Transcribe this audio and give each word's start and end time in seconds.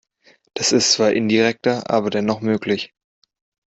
Das 0.55 0.71
ist 0.71 0.93
zwar 0.93 1.13
indirekter, 1.13 1.87
aber 1.91 2.09
dennoch 2.09 2.41
möglich. 2.41 2.91